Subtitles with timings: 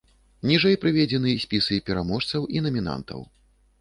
[0.51, 3.21] Ніжэй прыведзены спісы пераможцаў і намінантаў.